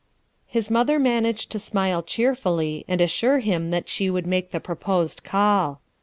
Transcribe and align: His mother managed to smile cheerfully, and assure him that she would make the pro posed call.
His 0.47 0.71
mother 0.71 0.97
managed 0.97 1.51
to 1.51 1.59
smile 1.59 2.01
cheerfully, 2.01 2.83
and 2.87 2.99
assure 2.99 3.37
him 3.37 3.69
that 3.69 3.87
she 3.87 4.09
would 4.09 4.25
make 4.25 4.49
the 4.49 4.59
pro 4.59 4.73
posed 4.75 5.23
call. 5.23 5.79